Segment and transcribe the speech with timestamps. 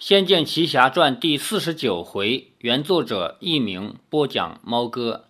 [0.08, 5.24] 《仙剑奇侠传》第四十九回，原作者佚名，播讲猫哥。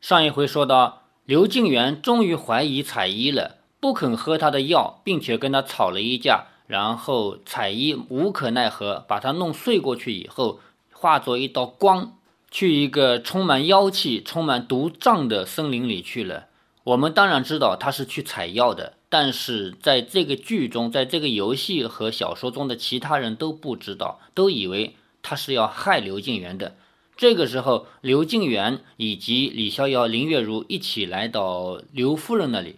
[0.00, 6.46] 上一回说到，刘敬元终于怀疑彩衣了，不肯喝他的药，并且跟他吵了一架。
[6.68, 10.60] 然后彩衣无可奈何，把他弄睡过去以后，
[10.92, 12.16] 化作一道光，
[12.48, 16.46] 去一个充满妖气、充满毒瘴的森林里去了。
[16.84, 18.92] 我们当然知道他是去采药的。
[19.12, 26.76] 但是在这个剧中，在这个游戏和小说中的其他人都不知道，都以为他是要害刘敬元的。
[27.14, 32.76] 这个时候，刘敬元以及李逍遥、林月如一起来到刘夫人那里。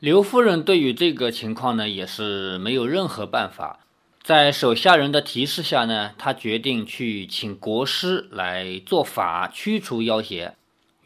[0.00, 3.78] 刘夫人对于这个情况呢，也是没有任何办法。
[4.24, 10.56] 在手下人的提示下呢，他决定去请国师来做法驱除妖邪。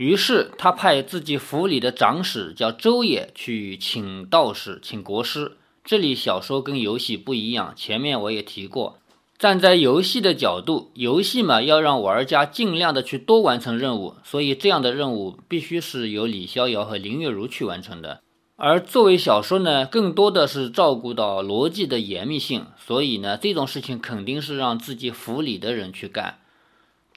[0.00, 5.58] 于是他派自己府里的长史叫周野去请道士、请国师。
[5.84, 8.98] 这里小说跟游戏不一样，前面我也提过，
[9.36, 18.22] 站在游戏的角度，游戏嘛要让玩家尽量的去多完成任务，所以这样的任务必须是由李逍遥和林月如去完成的。
[18.56, 26.38] 而作为小说呢，更多的是照顾到逻辑的严密性，所以呢这种事情肯定是让自己府里的人去干。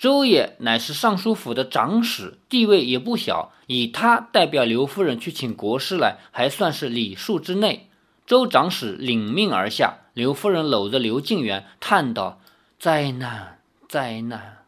[0.03, 3.53] 周也乃是尚书府的长史，地位也不小。
[3.67, 7.87] 以他代表刘夫人去请国师来，还算是礼数之内。
[8.27, 12.41] 周长史领命而下，刘夫人搂着刘敬元，叹道
[12.77, 14.65] ：“灾难，灾难！”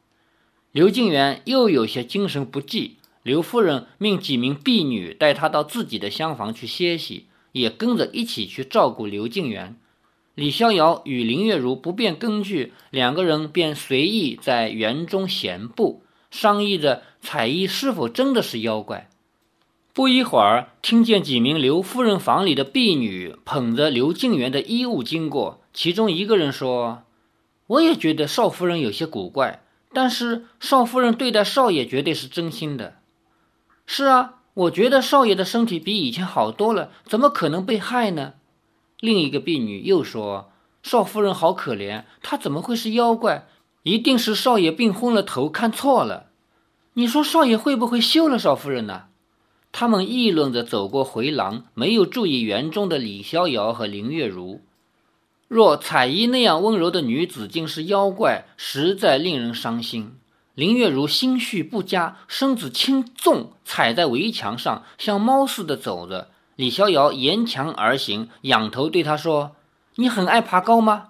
[0.71, 2.95] 刘敬元又有些精神不济。
[3.21, 9.75] 刘夫人命几名婢女带他到自己的厢房去歇息，也跟着一起去照顾刘敬元。
[10.35, 19.09] 李逍遥与林月如不便跟去，两个人便随意在园中闲步，商议着彩衣是否真的是妖怪。
[19.93, 27.03] 不一会儿，听见几名刘夫人房里的婢女捧着刘敬元的衣物经过，其中一个人说
[27.67, 29.61] ：“我也觉得少夫人有些古怪，
[29.93, 32.95] 但是少夫人对待少爷绝对是真心的。
[33.87, 38.33] ”“是啊，我觉得少爷的身体比以前好多了，怎么可能被害呢？”
[39.05, 40.51] 另一个婢女又说
[40.81, 43.47] ：“少夫人好可怜，她怎么会是妖怪？
[43.83, 46.31] 一定是少爷病昏了头，看错了。
[46.93, 49.03] 你说少爷会不会休了少夫人呢？”
[49.71, 54.61] 他们议论着走过回廊，没有注意园中的李逍遥和林月如。
[55.47, 60.13] 若彩衣那样温柔的女子竟是妖怪，实在令人伤心。
[60.55, 66.29] 林月如心绪不佳，身子轻重踩在围墙上，像猫似的走着。
[66.55, 69.55] 李逍遥沿墙而行，仰头对他说
[69.95, 71.07] ：“你很爱爬高吗？”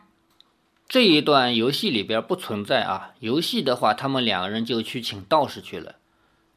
[0.89, 3.11] 这一段游戏里边不存在啊。
[3.19, 5.95] 游戏的话，他们两个人就去请道士去了。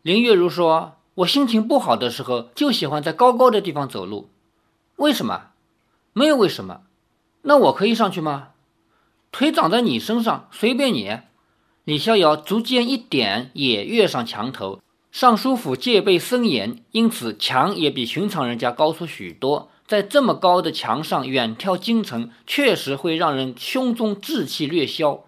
[0.02, 4.30] 林月如说：“我心情不好的时候，就喜欢在高高的地方走路。
[4.96, 5.50] 为什么？
[6.12, 6.82] 没有为什么。
[7.42, 8.48] 那我可以上去吗？
[9.30, 11.20] 腿长在你身上，随便你。”
[11.84, 14.80] 李逍遥足尖一点，也跃上墙头。
[15.10, 19.70] 尚书府戒备森严，因此墙也比寻常人家高出许多。
[19.86, 25.24] 在这么高的墙上远眺京城，确实会让人胸中志气略消。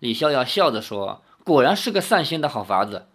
[0.00, 3.06] 李逍遥笑着说：“果然是个散心的好法子。”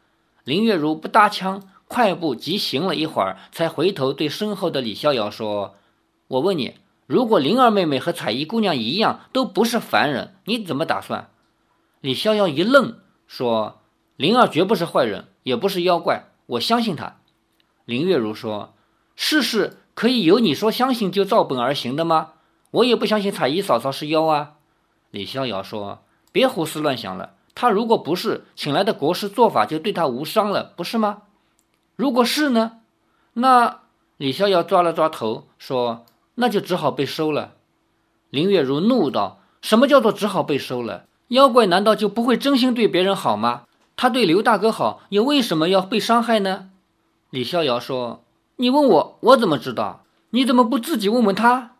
[0.43, 5.75] 林月如不搭腔，快步急行了一会儿，才回头对身后的李逍遥说
[6.29, 6.73] ：“我问你，
[7.05, 11.29] 如果灵儿妹妹和彩衣姑娘一样，都不是凡人，你怎么打算？”
[12.01, 12.97] 李逍遥一愣，
[13.27, 13.81] 说
[14.17, 17.21] ：“灵儿绝不是坏人。”也不是妖怪，我相信他。
[17.85, 18.73] 林月如说
[19.15, 22.31] ：“事事可以由你说相信就照本而行的吗？
[22.71, 24.55] 我也不相信彩衣嫂嫂是妖啊。”
[25.09, 26.03] 李逍遥说
[26.33, 31.19] ：“别胡思乱想了，他如果不是，请来的国师做法就对他无伤了，不是吗？
[31.95, 32.79] 如果是呢？
[33.31, 33.79] 那
[34.17, 36.03] 李逍遥抓了抓头说
[36.35, 37.53] ：“那就只好被收了。”
[38.29, 41.05] 林月如怒道：“什么叫做只好被收了？
[41.29, 43.63] 妖怪难道就不会真心对别人好吗？”
[43.97, 46.69] 他对刘大哥好，又为什么要被伤害呢？
[47.31, 48.23] 李逍遥说
[48.57, 50.05] ：“你问我，我怎么知道？
[50.29, 51.71] 你怎么不自己问问他？”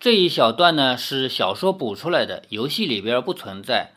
[0.00, 3.92] 这一小段呢是小说补出来的，游戏里边不存在。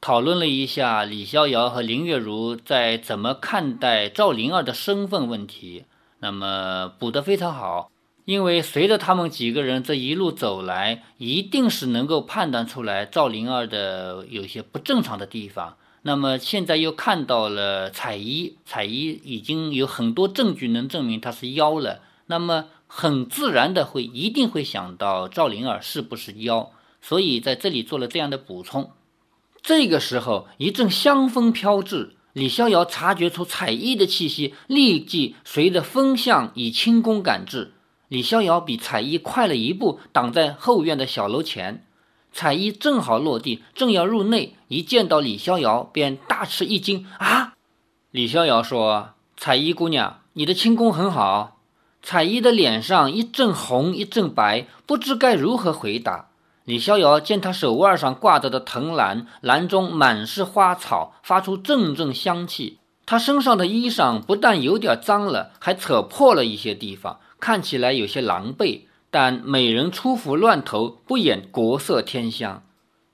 [0.00, 5.84] 讨论了一下李逍遥和林月如在怎么看待赵灵儿的身份问题，
[6.20, 7.90] 那么补得非常好，
[8.24, 15.76] 因为随着他们几个人这一路走来，一定是能够判断出来赵灵儿的有些不正常的地方。
[16.02, 22.00] 那么现在又看到了彩衣，彩衣已经有很多证据能证明她是妖了。
[22.26, 28.92] 那么很自然的会一定会想到赵灵儿是不是妖，所以在这里做了这样的补充。
[29.60, 37.72] 这个时候一阵香风飘至，李逍遥察觉出彩衣的气息，立即随着风向以轻功赶至。
[38.08, 41.84] 李逍遥比彩衣快了一步，挡在后院的小楼前。
[42.38, 47.04] 彩衣正好落地，正要入内，一见到李逍遥，便大吃一惊。
[47.18, 47.54] 啊！
[48.12, 51.58] 李逍遥说：“彩衣姑娘，你的轻功很好。”
[52.00, 56.28] 彩衣的脸上一阵红一阵白，不知该如何回答。
[56.62, 62.78] 李逍遥见他手腕上挂着的藤篮，篮中满是花草，发出阵阵香气。
[63.04, 68.82] 他身上的衣裳不但有点脏了，还扯破了一些地方，看起来有些狼狈。
[69.10, 72.62] 但美人出伏乱投，不掩国色天香。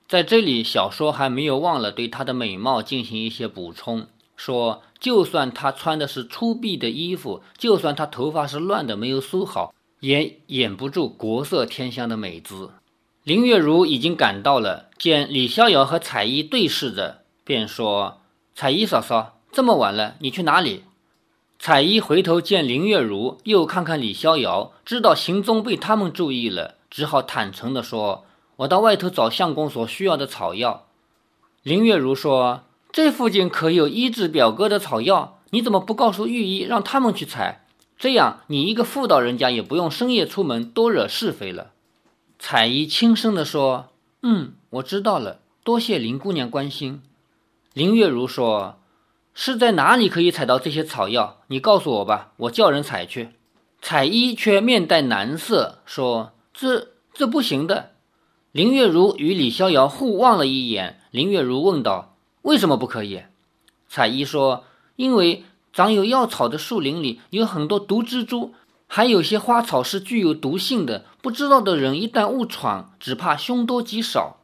[0.07, 12.71] 在这里，小说还没有忘了对她的美貌进行一些补充，说就算她穿的是粗鄙的衣服，就算她头发是乱的没有梳好，也掩不住国色天香的美姿。
[13.23, 18.21] 林月如已经赶到了，见李逍遥和彩衣对视着，便说
[18.53, 20.83] ：“彩衣嫂嫂，这么晚了，你去哪里？”
[21.57, 28.25] 彩衣回头见林月如，又看看李逍遥，知道行踪被他们注意了，只好坦诚地说
[28.57, 30.85] ：“我到外头找相公所需要的草药。”
[31.63, 35.39] 林月如说：“这附近可有医治表哥的草药？
[35.49, 37.65] 你怎么不告诉御医，让他们去采？
[37.97, 41.71] 这样你一个妇道人家也不用深夜出门，多惹是非了。”
[42.37, 43.87] 彩衣轻声地说
[44.21, 47.01] ：“嗯，我知道了，多谢林姑娘关心。”
[47.73, 48.77] 林月如说。
[49.37, 51.41] 是在哪里可以采到这些草药？
[51.47, 53.31] 你告诉我吧，我叫人采去。
[53.81, 57.91] 彩衣却面带难色，说：“这这不行的。”
[58.53, 61.01] 林月如与李逍遥互望了一眼。
[61.11, 63.23] 林月如问道：“为什么不可以？”
[63.89, 64.63] 彩衣说
[64.95, 65.43] ：“因为
[65.73, 68.53] 长有药草的树林里有很多毒蜘蛛，
[68.87, 71.03] 还有些花草是具有毒性的。
[71.21, 74.37] 不知道的人一旦误闯，只怕凶多吉少。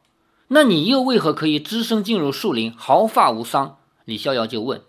[0.48, 4.82] 那你又为何可以只身进入树林，毫发无伤？”李逍遥就问，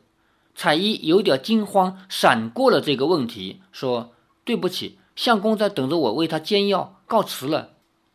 [0.56, 4.14] 彩衣有点惊慌，闪过了这个问题，说
[4.46, 7.72] ：“对不起，相公在等着我为他煎药，告辞了。”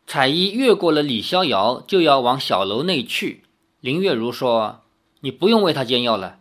[0.07, 3.45] 彩衣越过了李逍遥，就要往小楼内去。
[3.81, 4.81] 林月如说
[5.21, 6.39] ：“你不用为他煎药了。”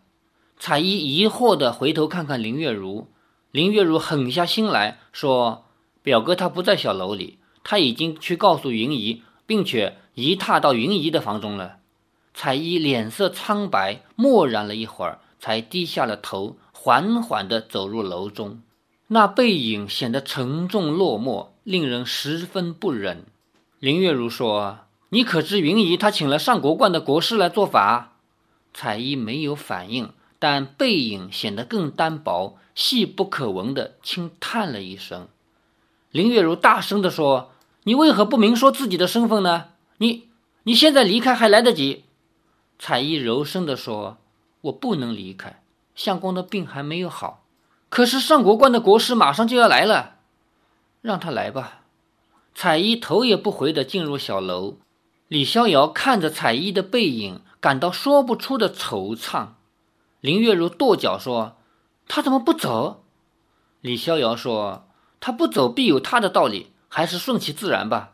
[0.57, 3.07] 彩衣疑惑地回头看看林月如，
[3.51, 5.65] 林月如狠下心来说
[6.01, 11.77] ：“表哥他不在小楼里，他已经去告诉云姨，并且一踏到云姨的房中了。”
[12.39, 18.61] 彩衣脸色苍白，默然了一会儿，才低下了头，缓缓地走入楼中。
[19.07, 23.25] 那背影显得沉重落寞，令人十分不忍。
[23.79, 28.13] 林月如说：“你可知云姨她请了上国观的国师来做法？”
[28.71, 35.27] 彩衣没有反应，但背影显得更单薄，细不可闻地轻叹了一声。
[36.11, 37.49] 林月如大声地说
[37.85, 39.69] ：“你为何不明说自己的身份呢？
[39.97, 40.27] 你
[40.61, 42.03] 你现在离开还来得及。”
[42.79, 44.17] 彩衣柔声地说
[44.61, 45.61] ：“我不能离开，
[45.95, 47.43] 相公的病还没有好。
[47.89, 50.15] 可是上国观的国师马上就要来了，
[51.01, 51.81] 让他来吧。”
[52.53, 54.77] 彩衣头也不回地进入小楼。
[55.27, 59.49] 李逍遥看着彩衣的背影，感到说不出的惆怅。
[60.21, 61.57] 林月如跺脚说
[62.07, 63.03] ：“他怎么不走？”
[63.81, 64.87] 李逍遥说
[65.19, 68.13] ：“他不走必有他的道理，还是顺其自然吧。”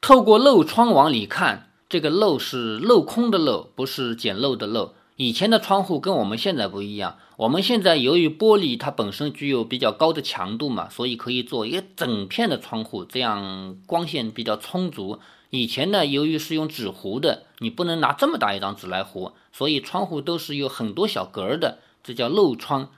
[0.00, 1.69] 透过漏窗往里看。
[1.90, 4.94] 这个漏是镂空的漏，不是简陋的漏。
[5.16, 7.16] 以前的窗户跟我们现在不一样。
[7.36, 15.18] 我们现在由于玻璃它本身具有比较高的强度嘛，所以可以做一个整片的窗户，这样光线比较充足。
[15.50, 22.90] 以前呢，由于是用纸糊的，你不能拿这么大一张纸来糊，所以窗户都是有很多小格的，这叫漏窗。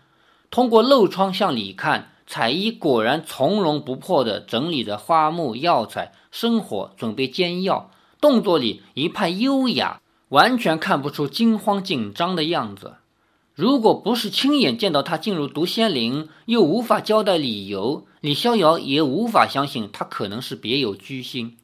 [0.50, 7.90] 通过漏窗向里看，彩衣果然从容不迫地整理着花木药材，生火准备煎药。
[8.23, 12.95] 动作里一派优雅，完全看不出惊慌紧张的样子。
[13.52, 21.57] 如果不是亲眼见到他进入毒仙林，又无法交代理由，李逍遥也无法相信他可能是别有居心。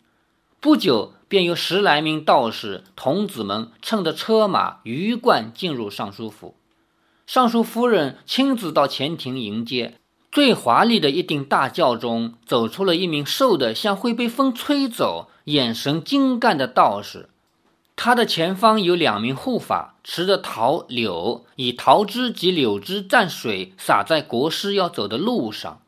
[0.59, 6.57] 不久，便有十来名道士、童子们乘着车马鱼贯进入尚书府。
[7.25, 9.98] 尚书夫人亲自到前庭迎接。
[10.31, 17.31] 最华丽的一顶大轿中，走出了一名瘦的像会被风吹走、眼神精干的道士。
[17.97, 25.81] 他的前方有两名护法，持着桃柳，以桃枝及柳枝蘸水洒在国师要走的路上。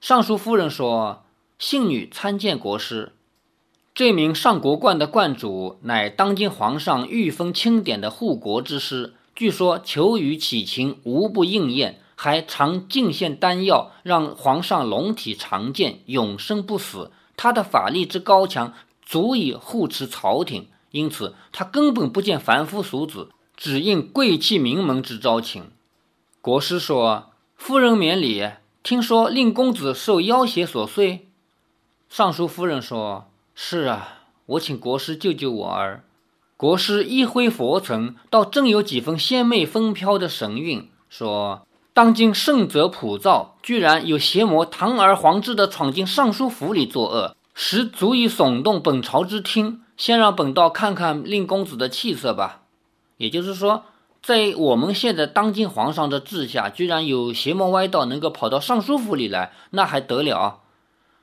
[0.00, 1.24] 尚书夫人说
[1.58, 3.12] ：“信女参见国师。”
[3.94, 12.00] 这名上国观的观主，乃当今皇上御封钦点的护国之师，据说求雨祈晴无不应验。
[12.24, 17.10] 还常进献丹药，让皇上龙体长健、永生不死。
[17.36, 23.28] 他的法力之高强，足以护持朝廷，因此他根本不见凡夫俗子，
[23.58, 25.62] 只应贵气名门之招请。
[26.40, 28.48] 国师说：“夫人免礼，
[28.82, 31.28] 听说令公子受妖邪所碎。”
[32.08, 36.02] 尚书夫人说：“是啊，我请国师救救我儿。”
[36.56, 49.80] 国师一挥佛尘，倒真有几分仙媚风飘的神韵，说：“当今圣泽普照，居然有邪魔堂而皇之的闯进尚书府里作恶，实足以耸动本朝之听。
[49.96, 52.62] 先让本道看看令公子的气色吧。”
[53.16, 53.84] 也就是说。
[54.20, 60.60] 在我们现在当今皇上的治下，居然有邪魔歪道能够跑到尚书府里来，那还得了？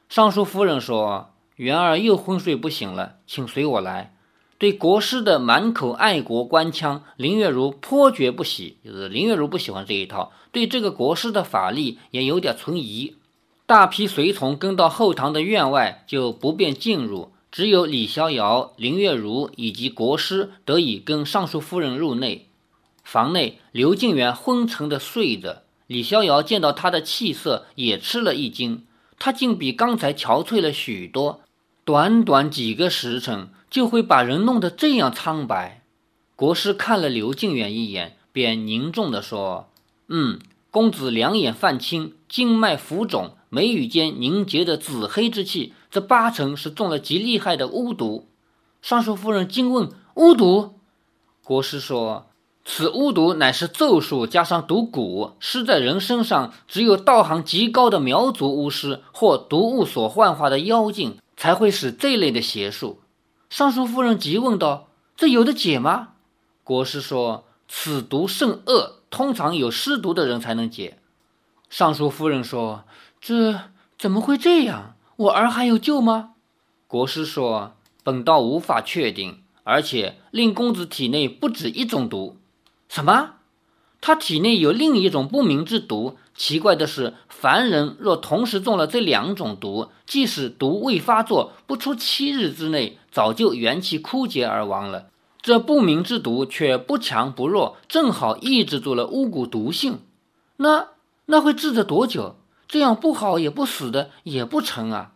[0.08, 4.13] 尚书夫人说：“元儿又昏睡不醒了，请随我来。”
[4.62, 13.15] 对国师的满口爱国官腔，林月如颇觉不喜，就是林月如不喜欢这一套，对这个国师的法力也有点存疑。
[13.65, 22.46] 大批随从跟到后堂的院外，就不便进入，只有李逍遥、林月如以及国师得以跟尚书夫人入内。
[23.03, 25.63] 房内，刘敬元昏沉的睡着。
[25.88, 28.86] 李逍遥见到他的气色，也吃了一惊。
[29.18, 31.41] 他竟比刚才憔悴了许多，
[31.84, 35.82] 短短几个时辰，就会把人弄得这样苍白。
[36.36, 39.70] 国师看了刘敬远一眼，便凝重地说
[40.10, 48.28] ：“嗯，公子两眼泛青，经脉浮肿，眉宇间凝结着紫黑之气，这八成是中了极厉害的巫毒。”
[48.84, 50.75] 尚书夫人惊问：“巫毒？”
[51.44, 52.28] 国师说。
[52.63, 63.00] 此巫毒乃是咒术加上毒蛊，施在人身上，只有道行极高的苗族巫师或毒物所幻化的妖精才会使这类的邪术。
[63.51, 66.13] 尚书夫人急问道：“这有的解吗？”
[66.63, 71.00] 国师说：“此毒甚恶，通常有施毒的人才能解。”
[71.70, 72.86] 尚书夫人说
[73.20, 73.60] ：“这
[74.00, 74.96] 怎么会这样？
[75.17, 76.36] 我儿还有救吗？”
[76.88, 82.38] 国师说：“本道无法确定，而且令公子体内不止一种毒。”
[82.88, 83.34] 什么？
[84.01, 86.17] 他体内有另一种不明之毒。
[86.36, 95.08] 奇怪的是，凡人若同时中了这两种毒，即使毒未发作，不出七日之内，早就元气枯竭而亡了。
[95.41, 100.00] 这不明之毒却不强不弱，正好抑制住了巫蛊毒性。
[100.58, 100.88] 那
[101.25, 102.36] 那会治着多久？
[102.67, 105.12] 这样不好也不死的也不成啊！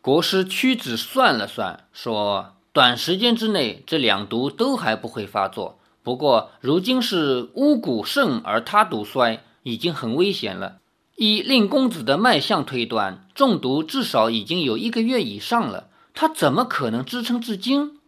[0.00, 5.78] 国师屈指算了算，说：短时间之内，这两毒都还不会发作。
[6.02, 10.78] 不过，如今是巫蛊盛而他毒衰，已经很危险了。
[11.16, 15.88] 依令公子的脉象推断，中毒至少已经有一个月以上了。
[16.14, 17.98] 他怎么可能支撑至今？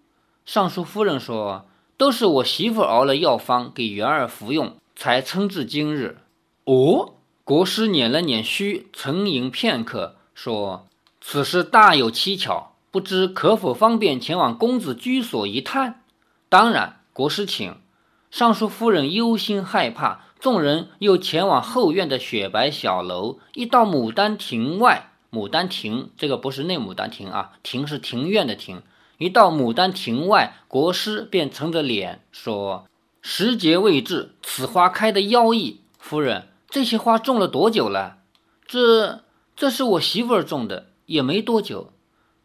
[0.46, 1.66] 尚书夫人说
[1.98, 6.18] ：“都是我媳妇熬了药方给元儿服用，才撑至今日。”
[6.64, 10.86] 哦，国师捻了捻须，沉吟片刻，说
[11.20, 16.02] ：“此事大有蹊跷，不知可否方便前往公子居所一探？”
[16.48, 17.76] 当然，国师请。
[18.30, 23.40] 尚书夫人忧心害怕，众人又前往后院的雪白小楼。
[23.52, 28.80] 一到牡丹亭外，牡丹亭这个不是内牡丹亭啊，亭是庭院的亭。
[29.18, 32.86] 一到牡丹亭外，国师便沉着脸说
[33.20, 35.80] ：“时节未至，此花开的妖异。
[35.98, 38.20] 夫人，这些花种了多久了？
[38.66, 39.20] 这
[39.54, 41.92] 这是我媳妇儿种的，也没多久。”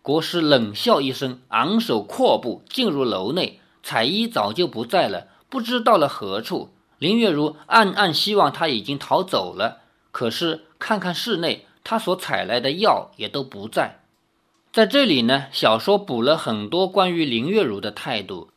[0.03, 3.61] 国师冷笑一声，昂首阔步进入楼内。
[3.85, 5.27] 彩衣早就不在了。
[5.47, 9.83] 不知到了何处，林月如暗暗希望他已经逃走了。
[10.11, 13.99] 可是看看室内，他所采来的药也都不在。
[14.73, 18.49] 在这里呢，小说补了很多关于林月如的态度。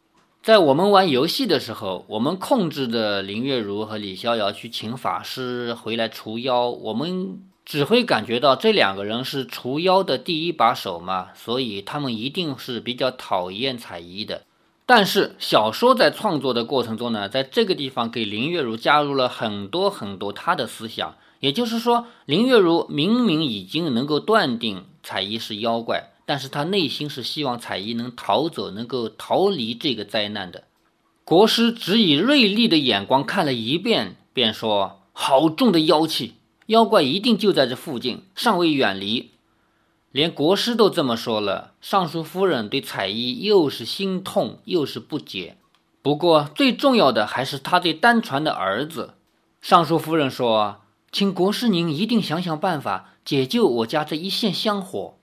[0.43, 14.45] 在我们玩游戏的时候，我们控制的林月如和李逍遥去请法师回来除妖，我们只会感觉到这两个人是除妖的第一把手嘛，所以他们一定是比较讨厌彩衣的。
[14.91, 30.65] 但是小说在创作的过程中呢，在这个地方给林月如加入了很多很多他的思想，也就是说，林月如明明已经能够断定彩衣是妖怪，但是他内心是希望彩衣能逃走，能够逃离这个灾难的。
[31.23, 36.37] 国师只以锐利的眼光看了一遍，便说：“好重的妖气，
[36.69, 39.33] 妖怪一定就在这附近，尚未远离。”
[40.11, 45.59] 连国师都这么说了，尚书夫人对彩衣又是心痛又是不解。
[46.01, 49.15] 不过最重要的还是他对单传的儿子。
[49.61, 50.81] 尚书夫人说
[51.13, 55.15] ：“请国师您一定想想办法解救我家这一线香火。”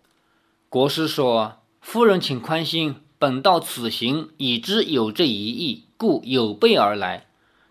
[0.69, 7.25] 国师说：“夫人请宽心，本道此行已知有这一意，故有备而来。”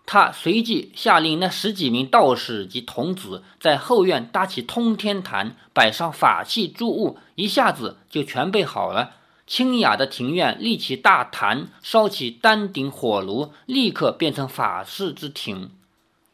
[0.05, 9.15] 他随即下令那十几名道士及童子在后院搭起通天坛，摆上法器诸物，一下子就全备好了。
[9.47, 15.71] 清雅的庭院立起大坛，烧起丹顶火炉，立刻变成法事之庭。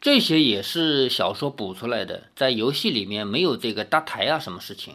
[0.00, 4.94] 这些也是小说补出来的，在游戏里面没有这个搭台啊，什么事情？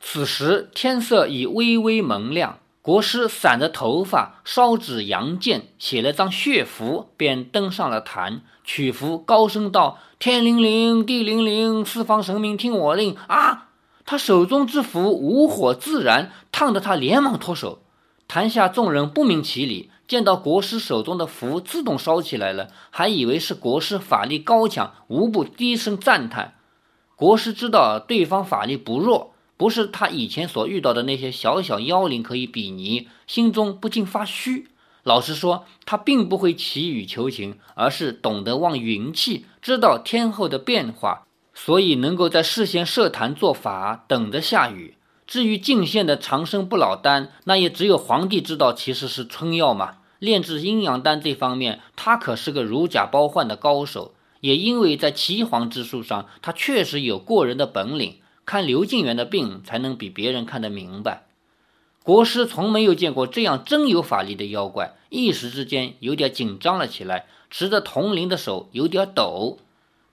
[0.00, 13.68] 此时天色已微微蒙亮，国师散着头发，烧纸扬剑，写了张血符，便登上了坛，取符高声道：“天灵灵，地灵灵，四方神明听我令！”啊！
[14.04, 17.78] 他手中之符无火自燃，烫得他连忙脱手。
[18.28, 26.52] 坛下众人不明其理，见到国师手中的符自动烧起来了，还以为是国师法力高强，无不低声赞叹。
[27.16, 29.33] 国师知道对方法力不弱。
[29.56, 34.68] 不是他以前所遇到的那些小小妖灵可以比拟，心中不禁发虚。
[35.02, 44.96] 老实说，他并不会祈雨求晴，而是懂得望云气，知道天后的变化，所以能够在事先设坛做法，等着下雨。
[45.26, 49.98] 至于进献的长生不老丹，那也只有皇帝知道，其实是春药嘛。
[50.18, 54.14] 炼制阴阳丹这方面，他可是个如假包换的高手。
[54.40, 58.16] 也因为在岐黄之术上，他确实有过人的本领。
[58.46, 61.24] 看刘敬元的病，才能比别人看得明白。
[62.02, 69.58] 国师从没有见过这样真有法力的妖怪，一时之间有点紧张了起来，持着铜铃的手有点抖。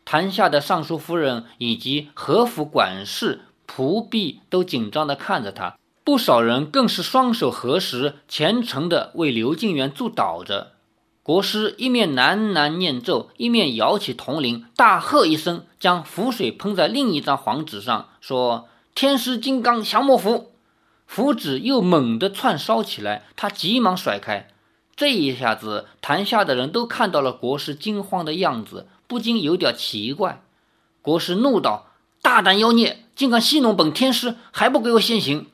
[0.05, 10.71] 坛下的尚书夫人以及和府管事、仆婢都紧张地看着他，不少人更是双手合十，虔诚地为刘敬元祝祷着。
[11.23, 20.51] 国师一面喃喃念咒，一面摇起铜铃，大喝一声，将符水喷在另一张黄纸上，说：“天师金刚降魔符。”
[21.05, 24.47] 符纸又猛地窜烧起来，他急忙甩开。
[24.95, 30.41] 这一下子，坛下的人都看到了国师惊慌的样子，不禁有点奇怪。
[31.03, 31.91] 国师怒道
[32.23, 35.45] ：“大胆妖孽，竟敢戏弄本天师，还不给我现形！”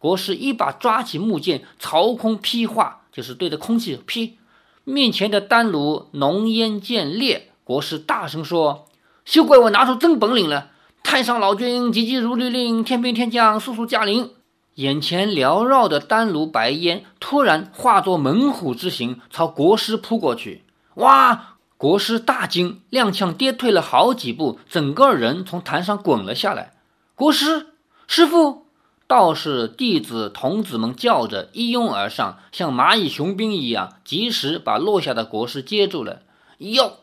[0.00, 4.38] 国师一把抓起木剑，朝空劈划，就是对着空气劈。
[4.84, 8.86] 面前的丹炉浓烟渐烈，国师大声说
[9.24, 10.70] ：“休怪我拿出真本领了！
[11.02, 14.30] 太上老君急急如律令，天兵天将速速驾临！”
[14.76, 20.64] 眼前缭绕的丹炉白烟突然化作猛虎之形，朝国师扑过去。
[20.94, 21.48] 哇！
[21.76, 26.72] 国师大惊，踉跄跌退了好几步，整个人从坛上滚了下来。
[27.14, 27.66] 国师，
[28.06, 28.61] 师傅！
[29.12, 36.22] 道士、弟子、童子们叫着，一拥而上，像蚂蚁雄兵一样，及时把落下的国师接住了。
[36.56, 36.96] 妖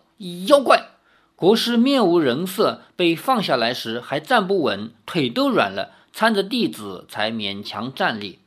[0.47, 0.87] 妖怪！
[1.35, 8.39] 国师面无人色，被放下来时还站不稳，腿都软了，搀着弟子才勉强站立。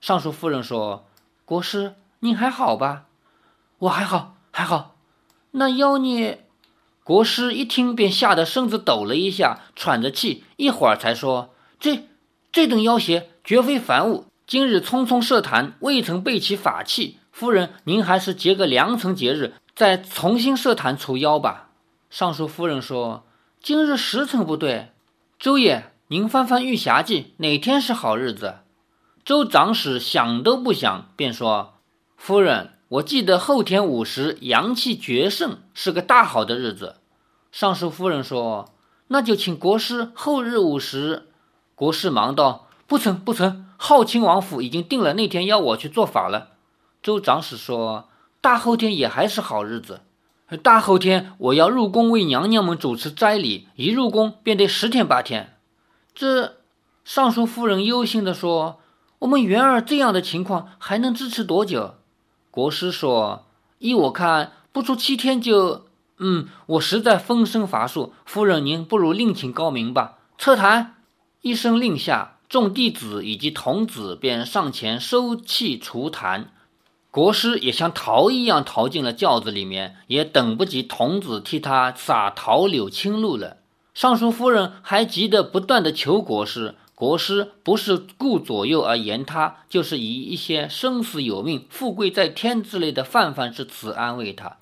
[0.00, 1.04] 尚书夫人说
[1.44, 3.04] ：“国师，您还好吧
[3.80, 4.96] ？”“我还好，还好。”
[5.52, 6.46] 那妖孽……
[7.04, 12.04] 国师一听便吓得身子抖了一下，喘着气，一会儿才说：“这……”
[12.52, 17.18] 这等妖邪绝非凡物，今日匆匆设坛，未曾备齐法器。
[17.30, 21.68] 夫人，您还是结个良辰节日，再重新设坛除妖吧。
[22.10, 23.24] 尚书夫人说
[23.62, 24.88] ：“今日时辰不对，
[25.38, 28.56] 周爷，您翻翻《玉匣记》，哪天是好日子？”
[29.24, 31.74] 周长史想都不想，便说
[32.18, 36.96] ：“夫人，我记得后天午时阳气绝盛，是个大好的日子。”
[37.52, 38.74] 尚书夫人说
[39.06, 41.28] ：“那就请国师后日午时。”
[41.80, 43.64] 国师忙道：“不成，不成！
[43.78, 46.48] 浩亲王府已经定了那天要我去做法了。”
[47.02, 48.10] 周长史说
[48.42, 50.02] ：“大后天也还是好日子。
[50.62, 55.56] 大后天我要入宫为娘娘们主持斋礼，一入宫便得十天八天。”
[56.14, 56.56] 这
[57.02, 58.80] 尚书夫人忧心地说
[59.20, 61.94] ：“我们元儿这样的情况还能支持多久？”
[62.52, 63.46] 国师说
[63.80, 65.86] ：“依我看，不出七天就……
[66.18, 68.12] 嗯，我实在风声乏术。
[68.26, 70.96] 夫人您不如另请高明吧。”撤坛。
[71.42, 76.52] 一声令下，众弟子以及童子便上前收气除坛，
[77.10, 83.56] 国师也像逃一样逃进了轿子里面，也等不及童子替他洒桃柳清露了。
[83.94, 94.58] 尚书夫人还急得不断的求国师，国师不是顾左右而言他，就是以一些生死有命、富贵在天之类的泛泛之词安慰他。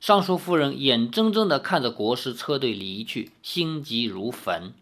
[0.00, 4.72] 尚书夫人眼睁睁地看着国师车队离去，心急如焚。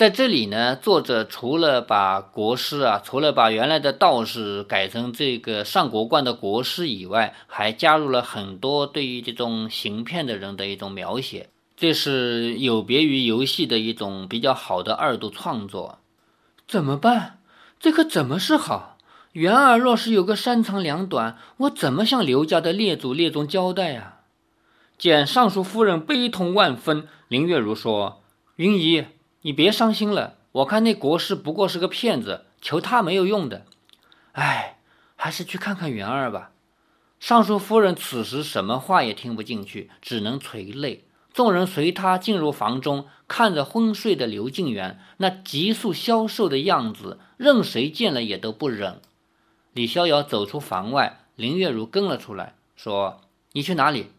[0.00, 15.98] 在这里呢，作者除了把国师啊，除了把原来的道士改成这个上国观的国师以外，还加入了很多对于这种行骗的人的一种描写，这是有别于游戏的一种比较好的二度创作。
[16.66, 17.40] 怎么办？
[17.78, 18.96] 这可怎么是好？
[19.32, 24.20] 元儿若是有个三长两短，我怎么向刘家的列祖列宗交代呀？
[24.96, 28.22] 见尚书夫人悲痛万分，林月如说
[28.56, 29.04] ：“云姨。”
[29.42, 33.64] 你别伤心了，我看那国师不过是个骗子，求他没有用的。
[34.32, 34.78] 哎，
[35.16, 36.50] 还是去看看元儿吧。
[37.18, 41.04] 尚书夫人此时什么话也听不进去，只能垂泪。
[41.32, 49.00] 众人随他进入房中，看着昏睡的刘敬元那急速消瘦的样子，任谁见了也都不忍。
[49.72, 53.20] 李逍遥走出房外，林月如跟了出来，说
[53.52, 54.10] ：“你去哪里？”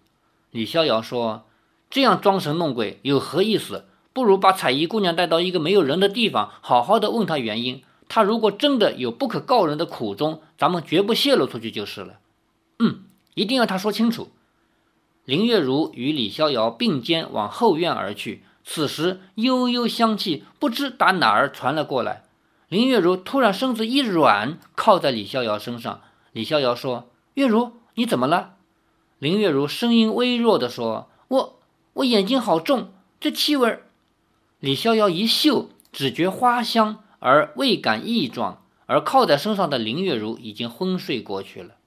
[0.49, 1.45] 李逍遥说
[1.91, 3.85] ：“这样装神弄鬼有何意思？
[4.13, 7.83] 不如把彩衣姑娘带到一个没有人的地方，好好的问她原因。
[8.09, 12.19] 她如果真的有不可告人的苦衷，咱们绝不泄露出去就是了。”
[12.79, 14.29] 嗯，一定要她说清楚。
[15.23, 22.23] 林月如与李逍遥并肩往后院而去，此时悠悠香气不知打哪儿传了过来。
[22.67, 26.01] 林月如突然身子一软，靠在李逍遥身上。
[26.31, 28.55] 李逍遥说：“月如，你怎么了？”
[29.19, 31.59] 林月如声音微弱地说：“我
[31.93, 33.79] 我眼睛好重，这气味。”
[34.61, 38.61] 李逍遥一嗅，只觉花香，而未感异状。
[38.85, 41.77] 而靠在身上的林月如已经昏睡过去了。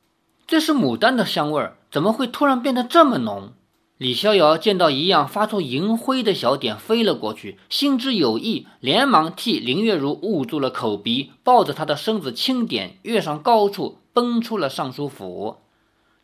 [0.45, 3.53] 这是牡丹的香味儿，怎么会突然变得这么浓？
[3.97, 15.59] 李逍遥见到一样发出银灰的小点飞了过去，心知有意，连忙替林月如捂住了口鼻，抱着她的身子轻点，跃上高处，奔出了尚书府。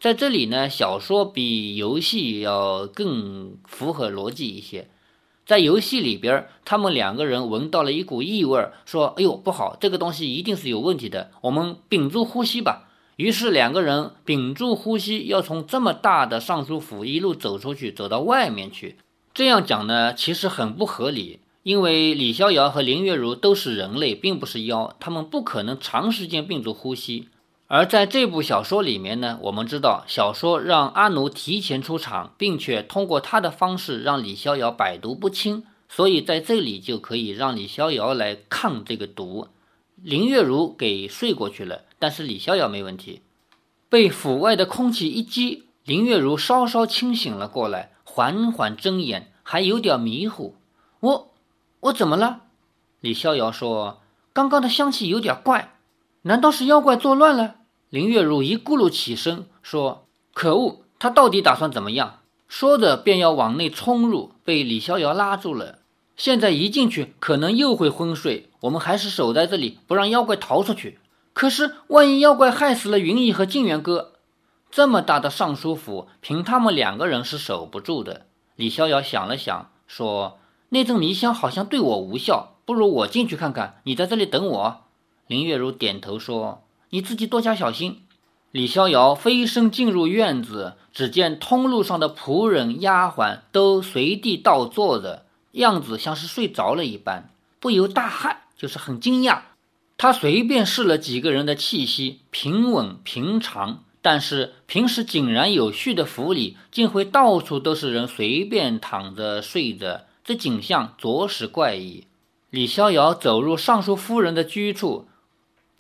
[0.01, 4.91] 在这里呢，小说比游戏要更符合逻辑一些。
[5.51, 18.95] 在游戏里边，他们两个人闻到了一股异味，说：“哎呦，不好，这个东西一定是有问题的，我们屏住呼吸吧。”于是两个人屏住呼吸，要从这么大的尚书府一路走出去，走到外面去。
[19.35, 27.27] 这样讲呢，其实很不合理，因为李逍遥和林月如都是人类，并不是妖，他们不可能长时间屏住呼吸。
[27.73, 39.47] 而在这部小说里面呢，我们知道小说让阿奴提前出场，并且通过他的方式让李逍遥百毒不侵，所以在这里就可以让李逍遥来抗这个毒。
[40.03, 41.83] 林月如给睡过去了。
[42.01, 43.23] 但是李逍遥没问题，
[43.89, 50.57] 被府外的空气一激，林月如稍稍清醒了过来，缓缓睁眼，还有点迷糊。
[50.99, 51.33] 我
[51.79, 52.41] 我怎么了？
[52.99, 54.01] 李逍遥说
[54.35, 55.77] ：“刚刚的香气有点怪，
[56.23, 57.59] 难道是妖怪作乱了？”
[57.91, 65.81] 林月如一咕噜起身说：“可恶，他到底打算怎么样？”说着便要往内冲入，被李逍遥拉住了。
[66.17, 71.01] 现在一进去，可能又会昏睡，我们还是守在这里，不让妖怪逃出去。
[71.33, 74.13] 可是，万一妖怪害死了云逸和静元哥，
[74.71, 78.27] 这么大的尚书府，凭他们两个人是守不住的。
[78.55, 80.39] 李逍遥想了想，说
[80.71, 84.81] ：“那阵迷香好像对我无效，不如我进去看看，你在这里等我。”
[85.27, 88.03] 林月如点头说：“你自己多加小心。”
[88.53, 99.43] 李逍遥飞身进入院子，只见通路上的仆人、丫鬟都随地倒坐着，样子像是睡着了一般，不由大骇，就是很惊讶。
[99.97, 112.07] 他随便试了几个人的气息，平稳平常，但是平时井然有序的府里，竟会到处都是人随便躺着睡着，这景象着实怪异。
[112.49, 115.07] 李逍遥走入尚书夫人的居处，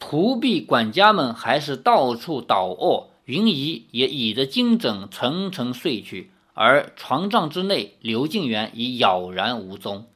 [0.00, 10.06] 仆婢管家们还是到处倒卧，云姨也倚着金枕沉沉睡去，而床帐之内，刘敬元已杳然无踪。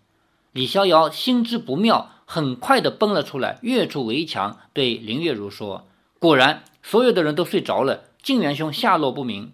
[0.50, 2.10] 李逍遥心知不妙。
[2.26, 5.86] 很快的奔了出来，跃出围墙，对林月如说
[6.18, 9.52] ：“果然，所有的人都睡着了，靖元兄下落不明。”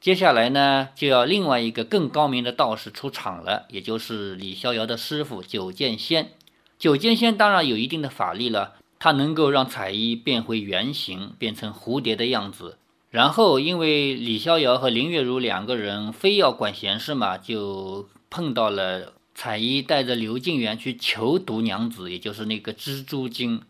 [0.00, 6.32] 接下来呢，就要另外一个更高明的道士出场了，也就是李逍遥的师傅九剑仙。
[6.80, 12.78] 九剑仙当然有一定的法力了，他能够让彩衣变回原形，变成蝴蝶的样子。
[13.10, 19.14] 然后，因为李逍遥和林月如两个人非要管闲事嘛，就碰到了。
[19.34, 23.62] 彩衣带着刘敬元去求毒娘子，也就是那个蜘蛛精。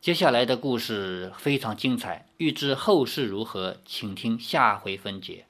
[0.00, 5.44] 接下来的故事非常精彩，欲知后事如何，请听下回分解。